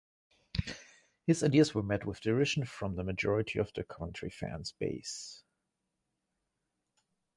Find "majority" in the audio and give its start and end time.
3.03-3.59